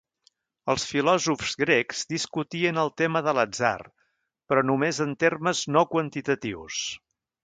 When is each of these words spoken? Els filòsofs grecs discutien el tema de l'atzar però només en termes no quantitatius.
Els 0.73 0.83
filòsofs 0.91 1.51
grecs 1.63 1.99
discutien 2.13 2.79
el 2.83 2.89
tema 3.01 3.21
de 3.27 3.35
l'atzar 3.39 3.75
però 4.53 4.63
només 4.71 5.03
en 5.07 5.13
termes 5.25 5.61
no 5.77 5.85
quantitatius. 5.93 6.81